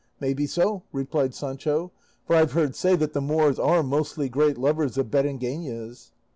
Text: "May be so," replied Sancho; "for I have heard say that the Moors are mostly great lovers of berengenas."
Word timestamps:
"May 0.19 0.33
be 0.33 0.47
so," 0.47 0.81
replied 0.91 1.35
Sancho; 1.35 1.91
"for 2.25 2.35
I 2.35 2.39
have 2.39 2.53
heard 2.53 2.75
say 2.75 2.95
that 2.95 3.13
the 3.13 3.21
Moors 3.21 3.59
are 3.59 3.83
mostly 3.83 4.29
great 4.29 4.57
lovers 4.57 4.97
of 4.97 5.11
berengenas." 5.11 6.09